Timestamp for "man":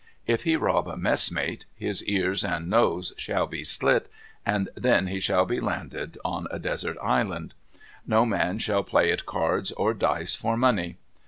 8.25-8.57